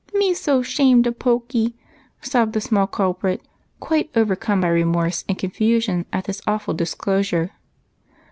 [0.15, 1.75] "Me 's so 'shamed of Pokey,"
[2.21, 3.39] sobbed the small culprit,
[3.79, 7.51] quite overcome by remorse and confusion at this awful disclosure.